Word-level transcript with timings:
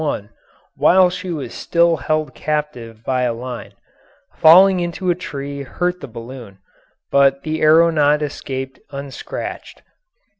1, 0.01 0.29
while 0.77 1.09
she 1.11 1.29
was 1.29 1.53
still 1.53 1.97
held 1.97 2.33
captive 2.33 3.03
by 3.05 3.21
a 3.21 3.31
line; 3.35 3.73
falling 4.35 4.79
into 4.79 5.11
a 5.11 5.15
tree 5.15 5.61
hurt 5.61 6.01
the 6.01 6.07
balloon, 6.07 6.57
but 7.11 7.43
the 7.43 7.61
aeronaut 7.61 8.23
escaped 8.23 8.79
unscratched. 8.89 9.83